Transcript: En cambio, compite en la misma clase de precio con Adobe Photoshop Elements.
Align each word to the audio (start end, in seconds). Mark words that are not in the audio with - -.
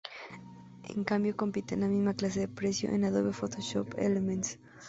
En 0.95 1.03
cambio, 1.03 1.35
compite 1.37 1.75
en 1.75 1.81
la 1.81 1.87
misma 1.87 2.15
clase 2.15 2.39
de 2.39 2.47
precio 2.47 2.89
con 2.89 3.03
Adobe 3.03 3.33
Photoshop 3.33 3.93
Elements. 3.99 4.57